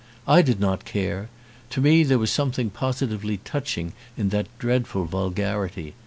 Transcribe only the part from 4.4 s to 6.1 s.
dreadful vulgarity.